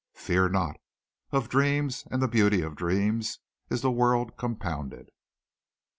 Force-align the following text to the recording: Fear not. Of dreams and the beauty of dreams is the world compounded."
Fear 0.15 0.49
not. 0.49 0.77
Of 1.31 1.47
dreams 1.47 2.07
and 2.09 2.23
the 2.23 2.27
beauty 2.27 2.63
of 2.63 2.75
dreams 2.75 3.37
is 3.69 3.81
the 3.81 3.91
world 3.91 4.35
compounded." 4.35 5.11